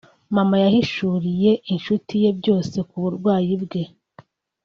mama 0.35 0.55
yahishuriye 0.63 1.51
inshuti 1.73 2.13
ye 2.23 2.29
byose 2.39 2.77
ku 2.89 2.95
burwayi 3.03 3.53
bwe 3.63 3.81